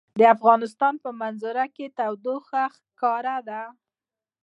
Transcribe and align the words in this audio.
د 0.19 0.21
افغانستان 0.35 0.93
په 1.03 1.09
منظره 1.21 1.65
کې 1.75 1.85
تودوخه 1.97 2.63
ښکاره 2.75 3.37
ده. 3.49 3.61